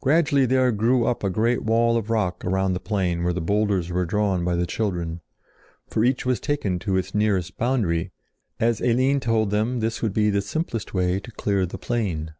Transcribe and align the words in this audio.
Gradually 0.00 0.46
there 0.46 0.72
grew 0.72 1.04
up 1.04 1.22
a 1.22 1.28
great 1.28 1.62
wall 1.62 1.98
of 1.98 2.08
rock 2.08 2.46
around 2.46 2.72
the 2.72 2.80
plain 2.80 3.22
where 3.22 3.34
the 3.34 3.42
boulders 3.42 3.90
were 3.90 4.06
drawn 4.06 4.42
by 4.42 4.56
the 4.56 4.64
children, 4.64 5.20
for 5.86 6.02
each 6.02 6.24
was 6.24 6.40
taken 6.40 6.78
to 6.78 6.96
its 6.96 7.14
nearest 7.14 7.58
boundary, 7.58 8.10
as 8.58 8.80
Eline 8.80 9.20
told 9.20 9.50
them 9.50 9.80
this 9.80 10.00
would 10.00 10.14
be 10.14 10.30
the 10.30 10.40
simplest 10.40 10.94
way 10.94 11.20
to 11.20 11.30
clear 11.30 11.66
the 11.66 11.76
plain. 11.76 12.32